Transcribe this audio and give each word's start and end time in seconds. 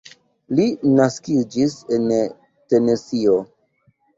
Li 0.59 0.63
naskiĝis 0.99 1.75
en 1.99 2.09
Tenesio. 2.75 3.37